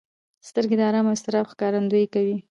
[0.49, 2.35] سترګې د ارام او اضطراب ښکارندويي کوي